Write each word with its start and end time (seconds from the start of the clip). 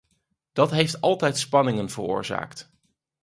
Dat 0.53 0.71
heeft 0.71 1.01
altijd 1.01 1.37
spanningen 1.37 1.89
veroorzaakt. 1.89 2.71